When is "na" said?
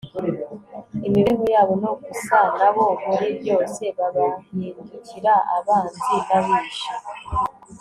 2.59-2.69